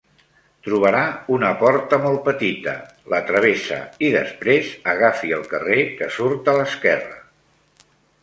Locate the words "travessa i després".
3.27-4.73